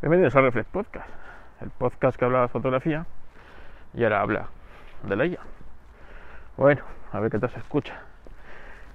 [0.00, 1.10] Bienvenidos a Reflex Podcast,
[1.60, 3.04] el podcast que habla de fotografía
[3.94, 4.48] y ahora habla
[5.02, 5.40] de la IA.
[6.56, 8.00] Bueno, a ver qué tal se escucha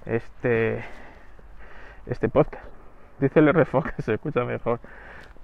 [0.06, 0.82] este,
[2.06, 2.64] este podcast.
[3.20, 4.80] Dice el RFO que se escucha mejor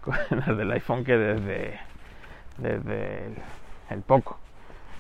[0.01, 1.79] con el del iPhone que desde,
[2.56, 3.27] desde
[3.90, 4.38] el, Poco.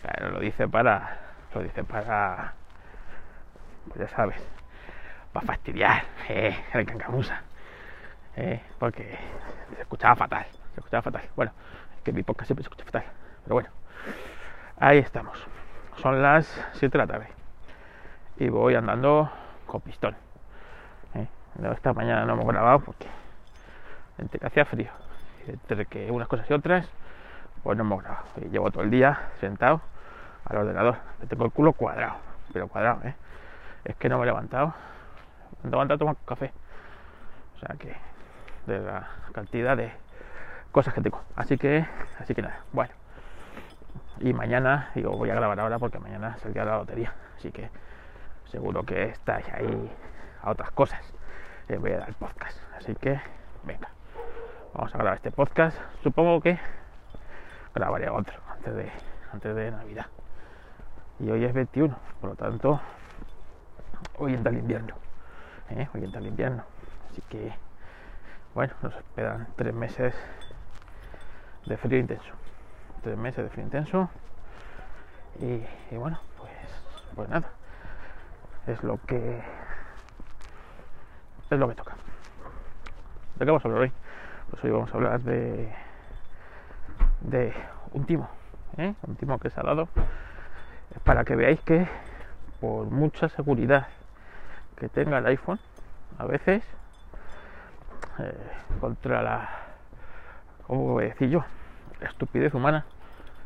[0.02, 1.20] Claro, lo dice para,
[1.54, 2.52] lo dice para,
[3.94, 4.36] ya sabes,
[5.32, 7.44] para fastidiar, eh, el cancamusa.
[8.36, 9.18] Eh, porque
[9.74, 11.22] se escuchaba fatal, se escuchaba fatal.
[11.36, 11.52] Bueno,
[12.04, 13.04] que mi podcast siempre se escucha fatal,
[13.44, 13.68] pero bueno,
[14.78, 15.38] ahí estamos.
[15.96, 17.28] Son las 7 de la tarde
[18.38, 19.30] y voy andando
[19.66, 20.16] con pistón.
[21.14, 21.26] Eh,
[21.72, 23.06] esta mañana no hemos grabado porque
[24.18, 24.90] entre que hacía frío,
[25.46, 26.88] entre que unas cosas y otras,
[27.62, 28.24] pues no hemos grabado.
[28.50, 29.80] Llevo todo el día sentado
[30.44, 30.96] al ordenador.
[31.20, 32.16] Me tengo el culo cuadrado,
[32.52, 33.14] pero cuadrado, ¿eh?
[33.84, 34.74] Es que no me he levantado.
[35.62, 36.52] Me he levantado a tomar café.
[37.60, 37.94] O sea que
[38.66, 39.92] de la cantidad de
[40.72, 41.20] cosas que tengo.
[41.36, 41.84] Así que,
[42.18, 42.94] así que nada, bueno.
[44.18, 47.12] Y mañana, digo, voy a grabar ahora porque mañana es el día de la lotería.
[47.36, 47.68] Así que
[48.46, 49.90] seguro que estáis ahí
[50.42, 51.00] a otras cosas.
[51.68, 52.58] Eh, voy a dar podcast.
[52.78, 53.20] Así que,
[53.64, 53.90] venga,
[54.72, 55.76] vamos a grabar este podcast.
[56.02, 56.58] Supongo que
[57.74, 58.90] grabaré otro antes de,
[59.32, 60.06] antes de Navidad.
[61.18, 62.80] Y hoy es 21, por lo tanto,
[64.18, 64.94] hoy entra el invierno.
[65.70, 65.88] ¿eh?
[65.94, 66.64] Hoy entra el invierno.
[67.10, 67.52] Así que
[68.52, 70.12] bueno, nos esperan tres meses
[71.66, 72.32] de frío intenso.
[73.00, 74.10] Tres meses de frío intenso.
[75.38, 76.50] Y, bueno, pues,
[77.14, 77.48] pues nada.
[78.66, 79.40] Es lo que.
[81.48, 81.94] Es lo que toca.
[83.36, 83.92] ¿De qué vamos a hablar hoy?
[84.50, 85.72] Pues hoy vamos a hablar de.
[87.20, 87.54] de
[87.92, 88.28] un timo.
[88.78, 88.94] ¿eh?
[89.06, 89.88] Un timo que se ha dado.
[91.04, 91.86] Para que veáis que
[92.60, 93.86] por mucha seguridad
[94.76, 95.60] que tenga el iPhone,
[96.18, 96.64] a veces
[98.22, 98.34] eh,
[98.80, 99.48] contra la,
[100.66, 101.44] ¿cómo voy a decir yo?
[102.00, 102.84] La estupidez humana,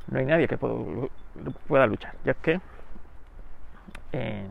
[0.08, 2.60] no hay nadie que pueda, luchar, ya que
[4.12, 4.48] en,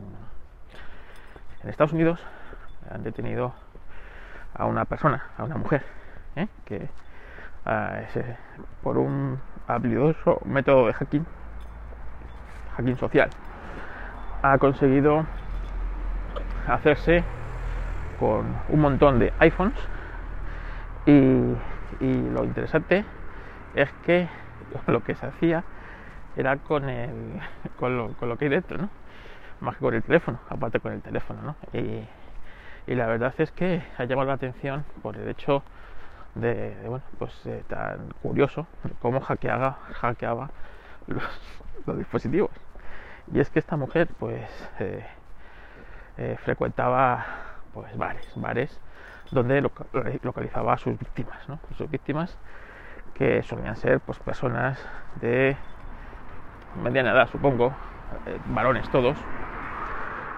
[1.64, 2.20] Estados Unidos
[2.90, 3.54] han detenido
[4.54, 5.82] a una persona, a una mujer,
[6.36, 6.46] ¿eh?
[6.66, 6.88] que
[8.82, 11.26] por un habilidoso método de hacking,
[12.76, 13.30] hacking social,
[14.42, 15.24] ha conseguido
[16.68, 17.24] hacerse
[18.20, 19.74] con un montón de iPhones
[21.06, 21.54] y,
[22.00, 23.04] lo interesante
[23.74, 24.28] es que
[24.86, 25.64] lo que se hacía
[26.36, 27.40] era con, el,
[27.78, 28.88] con, lo, que hay dentro, ¿no?
[29.60, 31.56] Más que con el teléfono, aparte con el teléfono, ¿no?
[31.78, 32.06] Y,
[32.86, 35.62] la verdad es que ha llamado la atención por el hecho
[36.34, 38.66] de, bueno, pues tan curioso
[39.00, 40.50] cómo hackeaba, hackeaba
[41.06, 42.50] los, dispositivos.
[43.32, 44.50] Y es que esta mujer, pues,
[44.80, 45.06] eh,
[46.18, 47.24] eh, frecuentaba,
[47.72, 48.80] pues, bares, bares
[49.30, 49.60] donde
[50.22, 51.38] localizaba a sus víctimas,
[51.76, 52.38] sus víctimas
[53.14, 54.78] que solían ser pues, personas
[55.20, 55.56] de
[56.82, 57.74] mediana edad, supongo,
[58.26, 59.16] eh, varones todos,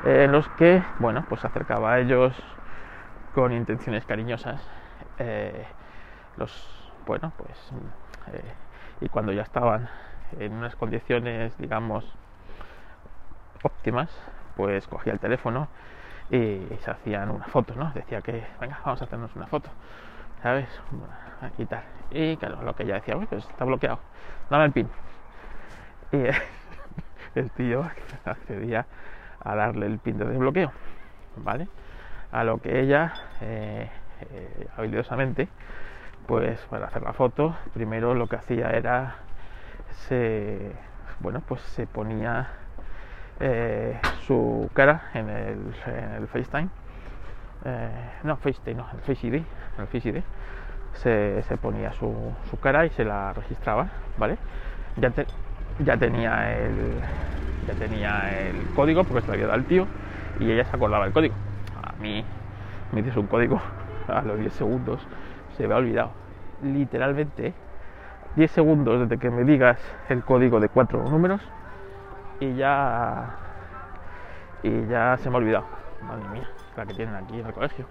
[0.04, 2.34] en los que, bueno, pues se acercaba a ellos
[3.34, 4.60] con intenciones cariñosas,
[5.18, 5.66] eh,
[6.36, 7.72] los, bueno, pues,
[8.32, 8.52] eh,
[9.00, 9.88] y cuando ya estaban
[10.38, 12.04] en unas condiciones, digamos,
[13.62, 14.10] óptimas,
[14.56, 15.68] pues cogía el teléfono
[16.30, 17.92] y se hacían una foto, ¿no?
[17.92, 19.70] Decía que, venga, vamos a hacernos una foto,
[20.42, 20.68] ¿sabes?
[21.58, 21.84] Y tal.
[22.10, 23.98] Y claro, lo que ella decía, pues está bloqueado,
[24.50, 24.88] dame el pin.
[26.12, 26.24] Y
[27.38, 27.88] el tío
[28.24, 28.86] accedía
[29.40, 30.72] a darle el pin de desbloqueo,
[31.36, 31.68] ¿vale?
[32.32, 33.88] A lo que ella, eh,
[34.30, 35.48] eh, habilidosamente,
[36.26, 39.16] pues para hacer la foto, primero lo que hacía era,
[40.08, 40.72] se,
[41.20, 42.50] bueno, pues se ponía
[43.40, 46.68] eh, su cara en el, en el FaceTime.
[47.64, 49.42] Eh, no, FaceTime, no, el Face ID,
[49.90, 50.22] Face ID
[50.94, 52.14] se, se ponía su,
[52.50, 53.88] su, cara y se la registraba,
[54.18, 54.38] ¿vale?
[54.96, 55.12] Ya,
[55.84, 57.00] ya tenía el
[57.66, 59.86] ya tenía el código porque se lo había dado el tío
[60.38, 61.34] y ella se acordaba el código.
[61.82, 62.24] A mí
[62.92, 63.60] me dices un código
[64.08, 65.06] a los 10 segundos,
[65.56, 66.12] se me ha olvidado.
[66.62, 67.52] Literalmente
[68.36, 69.78] 10 segundos desde que me digas
[70.08, 71.40] el código de cuatro números
[72.40, 73.34] y ya
[74.62, 75.64] y ya se me ha olvidado.
[76.02, 77.86] Madre mía la que tienen aquí en el colegio.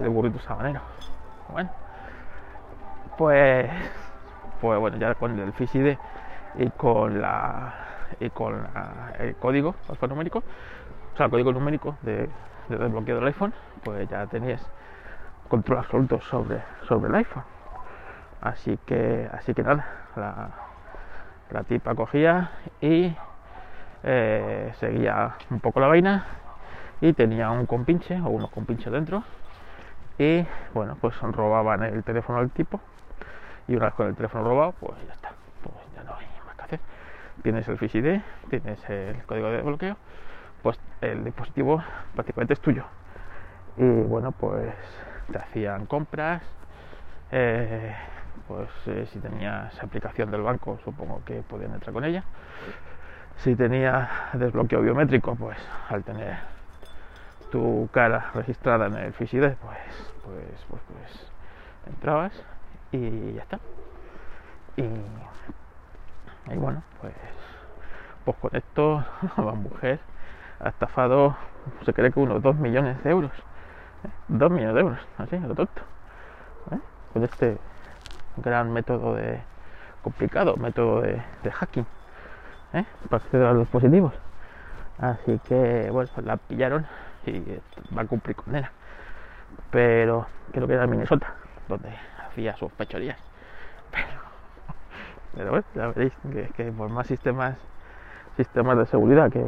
[0.00, 0.80] El burrito sabanero
[1.50, 1.70] bueno
[3.16, 3.70] pues
[4.60, 5.96] pues bueno ya con el FISID
[6.56, 7.72] y con la
[8.20, 8.66] y con
[9.18, 10.40] el código alfanumérico
[11.14, 12.28] o sea el código numérico de,
[12.68, 13.54] de desbloqueo del iPhone
[13.84, 14.60] pues ya tenéis
[15.48, 17.44] control absoluto sobre sobre el iPhone.
[18.40, 20.50] Así que así que nada la,
[21.50, 22.50] la tipa cogía
[22.80, 23.16] y
[24.06, 26.24] eh, seguía un poco la vaina
[27.00, 29.24] y tenía un compinche o unos compinches dentro
[30.18, 32.80] y bueno, pues robaban el teléfono del tipo
[33.68, 35.32] y una vez con el teléfono robado, pues ya está,
[35.62, 36.80] pues ya no hay más que hacer.
[37.42, 39.96] Tienes el Fish ID, tienes el código de desbloqueo,
[40.62, 41.82] pues el dispositivo
[42.14, 42.84] prácticamente es tuyo.
[43.76, 44.72] Y bueno, pues
[45.30, 46.42] te hacían compras,
[47.32, 47.94] eh,
[48.46, 52.22] pues eh, si tenías aplicación del banco, supongo que podían entrar con ella.
[53.38, 56.36] Si tenía desbloqueo biométrico, pues al tener
[57.50, 59.78] tu cara registrada en el FISID, pues,
[60.24, 61.32] pues, pues, pues
[61.86, 62.32] entrabas
[62.92, 63.60] y ya está.
[64.76, 64.88] Y,
[66.56, 67.14] bueno, pues,
[68.24, 69.04] pues con esto
[69.36, 70.00] la mujer
[70.60, 71.36] ha estafado,
[71.84, 73.32] se cree que unos 2 millones de euros.
[74.28, 75.82] 2 millones de euros, así, lo tonto.
[76.72, 76.78] ¿eh?
[77.12, 77.58] Con este
[78.36, 79.40] gran método de
[80.02, 81.86] complicado método de hacking
[82.72, 82.84] ¿eh?
[83.08, 84.12] para acceder a los dispositivos.
[84.98, 86.86] Así que, bueno, la pillaron
[87.26, 87.40] y
[87.96, 88.70] va a cumplir condena.
[89.70, 91.34] Pero creo que era Minnesota,
[91.68, 91.90] donde
[92.26, 93.18] hacía sus pechorías.
[95.34, 96.12] Pero, bueno, ya veréis
[96.56, 97.56] que, por más sistemas
[98.36, 99.44] sistemas de seguridad que,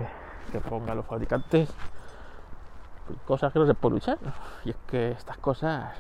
[0.51, 1.75] que pongan los fabricantes,
[3.27, 4.19] cosas que no se pueden luchar.
[4.65, 5.95] Y es que estas cosas,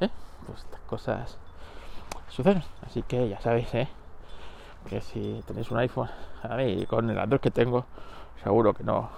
[0.00, 0.08] ¿eh?
[0.46, 1.38] pues estas cosas
[2.28, 2.62] suceden.
[2.86, 3.88] Así que ya sabéis, ¿eh?
[4.88, 6.08] Que si tenéis un iPhone,
[6.42, 7.86] a mí con el Android que tengo,
[8.42, 9.08] seguro que no,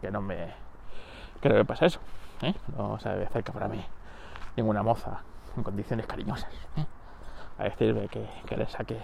[0.00, 0.52] que no me,
[1.40, 2.00] que pasa eso.
[2.42, 2.54] ¿eh?
[2.76, 3.82] No se debe cerca para mí
[4.56, 5.22] ninguna moza
[5.56, 6.52] en condiciones cariñosas.
[6.76, 6.86] ¿eh?
[7.58, 8.98] A decirme que, que, le saque,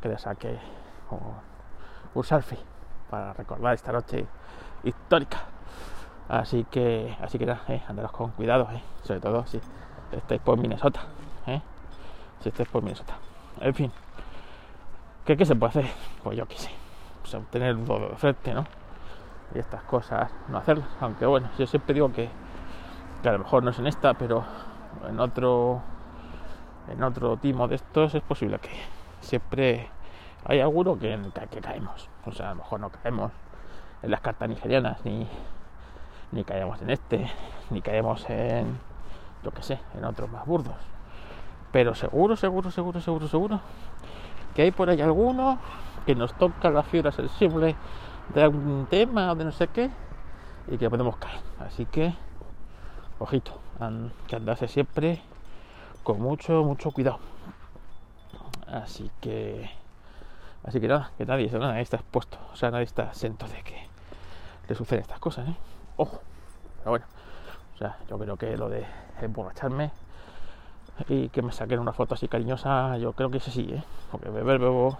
[0.00, 0.58] que le saque
[1.10, 1.20] un,
[2.14, 2.58] un selfie
[3.10, 4.26] para recordar esta noche
[4.84, 5.38] histórica.
[6.28, 8.68] Así que, así que nada, eh, andaros con cuidado,
[9.02, 9.60] sobre todo si
[10.12, 11.00] estáis por Minnesota,
[12.42, 13.16] si estáis por Minnesota.
[13.60, 13.92] En fin,
[15.28, 15.86] ¿qué, ¿qué, se puede hacer?
[16.22, 16.70] Pues yo qué sé,
[17.20, 18.64] pues obtener un doble de frente, ¿no?
[19.54, 22.30] Y estas cosas no hacerlas, aunque bueno, yo siempre digo que,
[23.22, 24.42] que a lo mejor no es en esta, pero
[25.06, 25.82] en otro,
[26.90, 28.70] en otro timo de estos es posible que
[29.20, 29.90] siempre
[30.46, 31.18] hay alguno que,
[31.50, 32.08] que caemos.
[32.24, 33.30] O sea, a lo mejor no caemos
[34.02, 35.28] en las cartas nigerianas ni
[36.32, 37.30] ni caemos en este,
[37.70, 38.78] ni caemos en,
[39.42, 40.76] yo que sé, en otros más burdos.
[41.70, 43.60] Pero seguro, seguro, seguro, seguro, seguro,
[44.58, 45.56] que hay por ahí alguno
[46.04, 47.76] que nos toca la fibra sensible
[48.34, 49.88] de algún tema o de no sé qué
[50.66, 51.38] y que podemos caer.
[51.60, 52.12] Así que,
[53.20, 53.52] ojito,
[54.26, 55.22] que andarse siempre
[56.02, 57.20] con mucho, mucho cuidado.
[58.66, 59.70] Así que,
[60.64, 63.86] así que nada, que nadie, nadie está expuesto, o sea, nadie está exento de que
[64.66, 65.56] le suceden estas cosas, ¿eh?
[65.98, 66.20] ojo.
[66.78, 67.06] Pero bueno,
[67.76, 68.84] o sea, yo creo que lo de
[69.22, 69.92] emborracharme
[71.08, 73.82] y que me saquen una foto así cariñosa, yo creo que ese sí, ¿eh?
[74.10, 74.98] porque beber bebo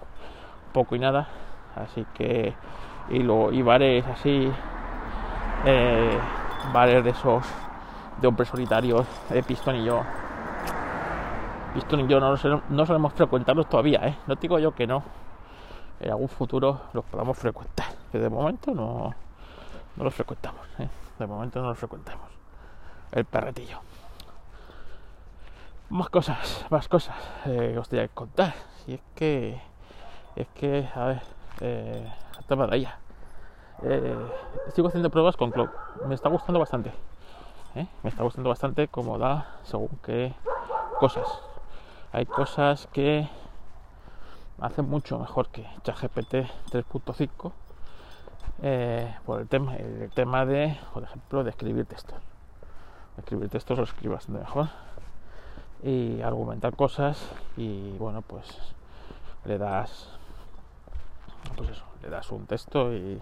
[0.72, 1.28] poco y nada,
[1.74, 2.54] así que
[3.10, 4.50] y lo y bares así,
[5.64, 6.18] eh,
[6.72, 7.44] bares de esos
[8.20, 10.02] de hombres solitarios, de Pistón y yo.
[11.74, 12.34] Pistón y yo no,
[12.68, 14.16] no solemos frecuentarlos todavía, ¿eh?
[14.26, 15.02] no digo yo que no.
[16.00, 19.14] En algún futuro los podamos frecuentar, que de momento no,
[19.96, 20.60] no los frecuentamos.
[20.78, 20.88] ¿eh?
[21.18, 22.28] De momento no los frecuentamos.
[23.10, 23.80] El perretillo.
[25.90, 28.54] Más cosas, más cosas eh, os tenía que contar.
[28.86, 29.60] Y es que,
[30.36, 31.22] es que, a ver,
[31.60, 32.12] eh,
[32.48, 32.88] tema de.
[33.82, 34.16] Eh,
[34.74, 35.68] sigo haciendo pruebas con Cloud.
[36.06, 36.92] Me está gustando bastante.
[37.74, 37.86] ¿eh?
[38.02, 40.34] Me está gustando bastante cómo da según qué
[40.98, 41.26] cosas.
[42.10, 43.28] Hay cosas que
[44.60, 46.34] hacen mucho mejor que ChatGPT
[46.72, 47.52] 3.5
[48.62, 52.18] eh, por el tema, el tema de, por ejemplo, de escribir textos.
[53.18, 54.68] Escribir textos lo escribo bastante mejor.
[55.82, 58.46] Y argumentar cosas y bueno, pues
[59.44, 60.08] le das,
[61.56, 63.20] pues eso, le das un texto y,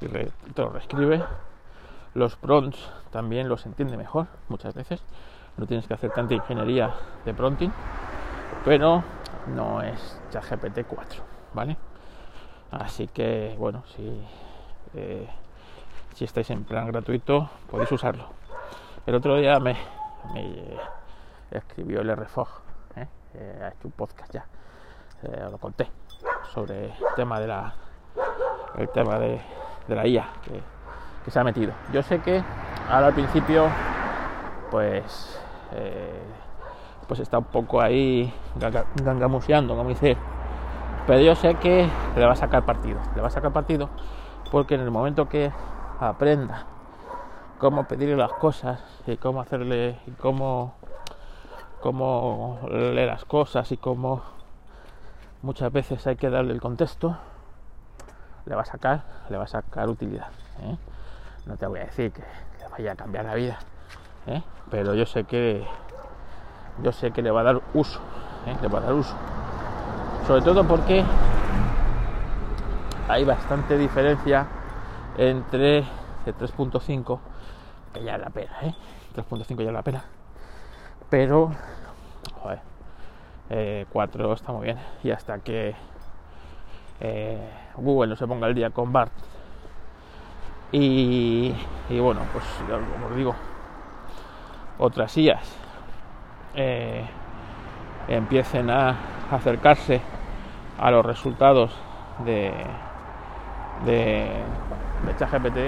[0.00, 1.22] te lo reescribe.
[2.14, 2.78] Los prompts
[3.10, 5.02] también los entiende mejor muchas veces.
[5.56, 6.94] No tienes que hacer tanta ingeniería
[7.24, 7.72] de prompting,
[8.64, 9.02] pero
[9.54, 11.22] no es ChatGPT 4,
[11.54, 11.76] ¿vale?
[12.70, 14.20] Así que bueno, si
[14.94, 15.26] eh,
[16.14, 18.26] si estáis en plan gratuito podéis usarlo.
[19.06, 19.76] El otro día me
[21.50, 22.48] escribió el RFOG,
[22.96, 23.06] ¿eh?
[23.34, 24.44] Eh, ha hecho un podcast ya,
[25.22, 25.88] eh, lo conté
[26.52, 27.74] sobre el tema de la
[28.76, 29.40] el tema de,
[29.86, 30.60] de la IA que,
[31.24, 31.72] que, se ha metido.
[31.92, 32.42] Yo sé que
[32.88, 33.68] ahora al principio
[34.70, 35.40] pues
[35.72, 36.22] eh,
[37.06, 38.32] pues está un poco ahí
[39.02, 40.16] gangamuseando, como dice,
[41.06, 43.90] pero yo sé que le va a sacar partido, le va a sacar partido
[44.50, 45.52] porque en el momento que
[46.00, 46.66] aprenda
[47.58, 50.74] cómo pedirle las cosas y cómo hacerle y cómo
[51.84, 54.22] cómo leer las cosas y cómo
[55.42, 57.16] muchas veces hay que darle el contexto
[58.46, 60.28] le va a sacar le va a sacar utilidad
[60.62, 60.76] ¿eh?
[61.44, 62.22] no te voy a decir que
[62.58, 63.58] le vaya a cambiar la vida
[64.26, 64.42] ¿eh?
[64.70, 65.62] pero yo sé que
[66.82, 68.00] yo sé que le va a dar uso,
[68.46, 68.56] ¿eh?
[68.60, 69.14] le va a dar uso.
[70.26, 71.04] Sobre todo porque
[73.08, 74.46] hay bastante diferencia
[75.16, 77.18] entre el 3.5,
[77.92, 78.74] que ya es la pena, ¿eh?
[79.14, 80.04] 3.5 ya es la pena.
[81.14, 81.52] Pero,
[82.42, 84.78] joder, 4 está muy bien.
[85.04, 85.76] Y hasta que
[87.76, 89.12] Google no se ponga el día con BART
[90.72, 91.54] y,
[92.00, 93.32] bueno, pues como os digo,
[94.76, 95.56] otras sillas
[96.56, 97.04] eh,
[98.08, 98.96] empiecen a
[99.30, 100.00] acercarse
[100.80, 101.70] a los resultados
[102.24, 102.52] de,
[103.86, 104.32] de,
[105.06, 105.58] de ChatGPT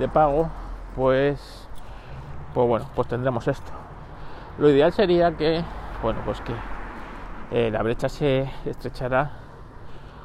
[0.00, 0.48] de pago,
[0.96, 1.68] pues,
[2.54, 3.77] pues bueno, pues tendremos esto.
[4.58, 5.62] Lo ideal sería que,
[6.02, 6.52] bueno, pues que
[7.52, 9.30] eh, la brecha se estrechara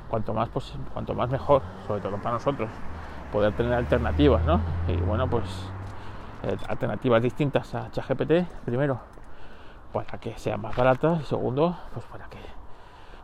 [0.09, 0.49] cuanto más,
[0.91, 2.67] cuanto más mejor, sobre todo para nosotros
[3.31, 4.59] poder tener alternativas, ¿no?
[4.87, 5.43] Y bueno, pues
[6.41, 8.99] eh, alternativas distintas a ChatGPT, primero,
[9.91, 12.39] para que sean más baratas y segundo, pues para que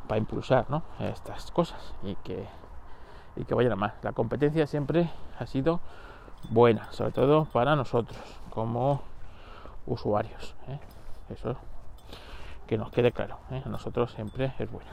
[0.08, 0.84] para impulsar, ¿no?
[1.00, 2.48] Estas cosas y que
[3.36, 3.94] y que vayan a más.
[4.04, 5.80] La competencia siempre ha sido
[6.50, 8.20] buena, sobre todo para nosotros
[8.52, 9.02] como
[9.88, 10.56] usuarios.
[10.68, 10.80] ¿eh?
[11.32, 11.56] Eso
[12.68, 13.40] que nos quede claro.
[13.52, 13.62] ¿eh?
[13.66, 14.92] A nosotros siempre es buena.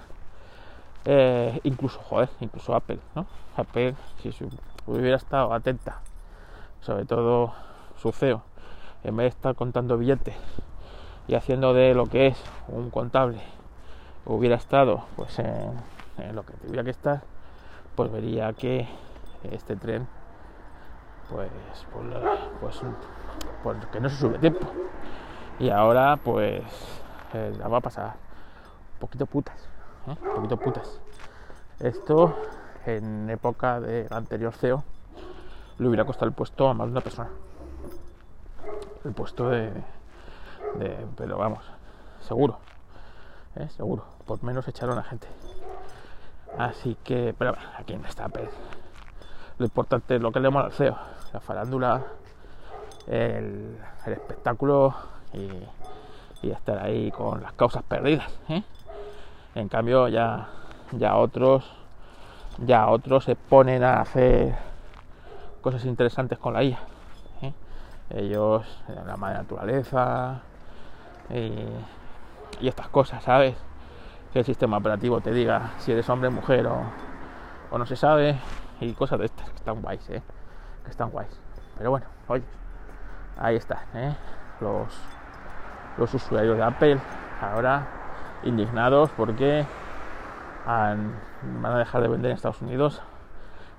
[1.05, 3.27] Eh, incluso, joder, incluso Apple, ¿no?
[3.57, 4.31] Apple, si
[4.87, 6.01] hubiera estado atenta,
[6.81, 7.53] sobre todo
[7.97, 8.43] su CEO,
[9.05, 10.35] en vez de estar contando billetes
[11.29, 13.41] y haciendo de lo que es un contable,
[14.25, 15.77] hubiera estado pues en,
[16.35, 17.23] lo que tuviera que estar,
[17.95, 18.89] pues vería que
[19.51, 20.09] este tren,
[21.31, 21.51] pues,
[22.61, 22.83] pues,
[23.63, 24.67] pues, que no se sube tiempo.
[25.59, 26.63] Y ahora, pues,
[27.33, 28.15] eh, la va a pasar
[28.95, 29.57] un poquito putas.
[30.07, 30.17] ¿eh?
[30.23, 31.01] un poquito putas.
[31.81, 32.35] Esto
[32.85, 34.85] en época del anterior CEO
[35.79, 37.31] le hubiera costado el puesto a más de una persona.
[39.05, 39.73] El puesto de,
[41.17, 41.65] pero vamos,
[42.21, 42.59] seguro,
[43.57, 43.69] ¿eh?
[43.71, 45.27] seguro, por menos echaron a gente.
[46.59, 48.29] Así que, pero bueno, aquí no está
[49.59, 50.97] Lo importante es lo que le mola al CEO,
[51.33, 52.03] la farándula,
[53.07, 54.95] el, espectáculo
[55.37, 58.33] y, estar ahí con las causas perdidas.
[58.49, 58.63] ¿eh?
[59.57, 60.49] En cambio ya,
[60.93, 61.69] ya otros
[62.59, 64.55] ya otros se ponen a hacer
[65.61, 66.79] cosas interesantes con la IA.
[67.43, 67.53] ¿eh?
[68.11, 68.65] Ellos,
[69.07, 70.41] la madre naturaleza
[71.31, 73.57] y, estas cosas, ¿sabes?
[74.33, 76.81] Que el sistema operativo te diga si eres hombre, mujer o,
[77.71, 78.39] o no se sabe
[78.81, 80.23] y cosas de estas que están guays, ¿eh?
[80.85, 81.41] Que están guays.
[81.77, 82.45] Pero bueno, oye,
[83.39, 84.15] ahí está, ¿eh?
[84.61, 84.89] Los,
[85.99, 86.99] los usuarios de Apple
[87.41, 87.87] ahora
[88.43, 89.67] indignados porque
[90.67, 91.15] van
[91.65, 93.01] a dejar de vender en Estados Unidos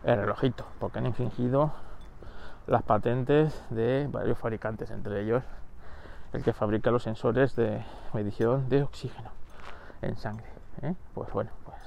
[0.03, 1.73] el relojito, porque han infringido
[2.65, 5.43] las patentes de varios fabricantes, entre ellos
[6.33, 7.83] el que fabrica los sensores de
[8.13, 9.31] medición de oxígeno
[10.01, 10.47] en sangre.
[10.81, 10.93] ¿eh?
[11.13, 11.77] Pues bueno, pues,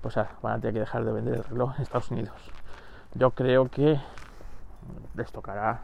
[0.00, 2.34] pues van a tener que dejar de vender el reloj en Estados Unidos.
[3.14, 4.00] Yo creo que
[5.14, 5.80] les tocará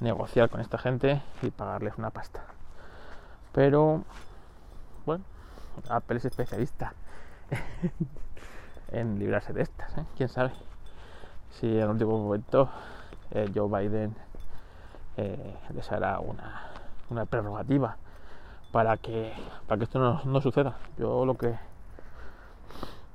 [0.00, 2.42] negociar con esta gente y pagarles una pasta.
[3.58, 4.04] Pero
[5.04, 5.24] bueno,
[5.88, 6.92] Apple es especialista
[8.92, 10.04] en librarse de estas, ¿eh?
[10.16, 10.52] quién sabe
[11.50, 12.70] si en el último momento
[13.32, 14.14] eh, Joe Biden
[15.16, 16.70] eh, les hará una,
[17.10, 17.96] una, prerrogativa
[18.70, 19.32] para que
[19.66, 20.76] para que esto no, suceda.
[20.96, 21.58] Yo lo que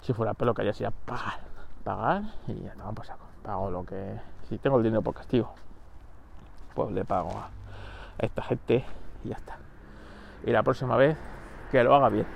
[0.01, 1.39] si fuera Apple lo que haría sería pagar,
[1.85, 3.09] pagar y ya no pues
[3.43, 4.19] pago lo que
[4.49, 5.53] si tengo el dinero por castigo,
[6.75, 7.47] pues le pago a
[8.17, 8.83] esta gente
[9.23, 9.62] y ya está.
[10.45, 11.17] Y la próxima vez
[11.71, 12.27] que lo haga bien.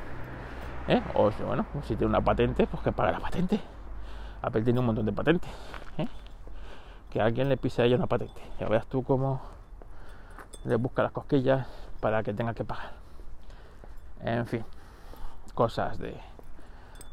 [0.88, 1.02] ¿eh?
[1.14, 3.60] O bueno, si tiene una patente, pues que pague la patente.
[4.42, 5.50] Apple tiene un montón de patentes.
[5.98, 6.08] ¿eh?
[7.12, 8.42] Que alguien le pise a ella una patente.
[8.60, 9.42] Ya veas tú cómo
[10.64, 11.68] le busca las cosquillas
[12.00, 12.92] para que tenga que pagar.
[14.22, 14.64] En fin,
[15.54, 16.20] cosas de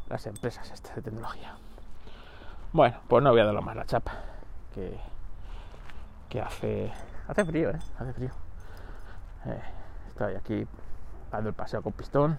[0.08, 1.54] las empresas estas de tecnología.
[2.72, 4.12] Bueno, pues no voy a dar más la chapa.
[4.74, 4.98] Que,
[6.28, 6.92] que hace,
[7.28, 7.78] hace frío, ¿eh?
[7.98, 8.30] Hace frío.
[9.46, 9.62] Eh,
[10.14, 10.66] estoy aquí
[11.32, 12.38] dando el paseo con pistón.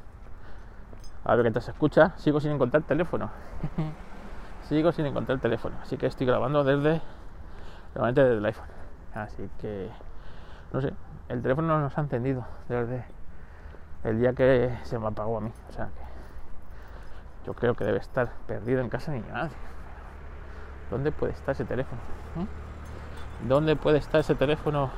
[1.25, 2.13] A ver qué tal se escucha.
[2.17, 3.29] Sigo sin encontrar el teléfono.
[4.63, 5.75] Sigo sin encontrar el teléfono.
[5.81, 7.01] Así que estoy grabando desde.
[7.93, 8.67] Realmente desde el iPhone.
[9.13, 9.89] Así que.
[10.71, 10.93] No sé.
[11.27, 13.03] El teléfono no nos ha encendido desde
[14.03, 15.51] el día que se me apagó a mí.
[15.69, 16.05] O sea que.
[17.45, 19.55] Yo creo que debe estar perdido en casa ni nadie.
[20.89, 21.99] ¿Dónde puede estar ese teléfono?
[22.37, 22.47] ¿Eh?
[23.47, 24.89] ¿Dónde puede estar ese teléfono?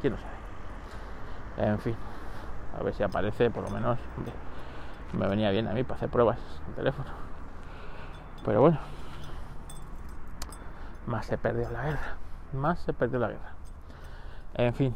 [0.00, 0.35] ¿Quién lo sabe?
[1.56, 1.96] En fin
[2.78, 3.98] a ver si aparece por lo menos
[5.12, 7.08] me venía bien a mí para hacer pruebas en teléfono
[8.44, 8.78] pero bueno
[11.06, 12.16] más se perdió la guerra
[12.52, 13.52] más se perdió la guerra
[14.54, 14.94] en fin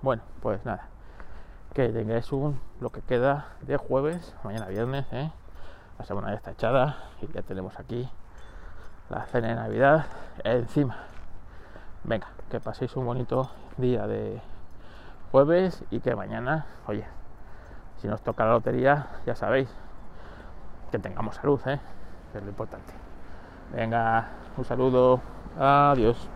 [0.00, 0.88] Bueno, pues nada.
[1.74, 5.30] Que tengáis un lo que queda de jueves, mañana viernes, ¿eh?
[5.98, 8.08] la semana ya está echada y ya tenemos aquí
[9.10, 10.06] la cena de Navidad
[10.44, 10.98] encima.
[12.04, 14.40] Venga, que paséis un bonito día de
[15.30, 17.06] jueves y que mañana, oye,
[17.98, 19.68] si nos toca la lotería, ya sabéis,
[20.90, 21.80] que tengamos salud, ¿eh?
[22.34, 22.92] es lo importante.
[23.72, 25.20] Venga, un saludo,
[25.58, 26.28] adiós.